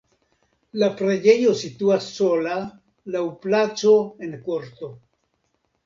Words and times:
La 0.83 0.87
preĝejo 1.01 1.51
situas 1.59 2.09
sola 2.17 2.57
laŭ 3.17 3.25
placo 3.47 3.97
en 4.29 4.39
korto. 4.51 4.95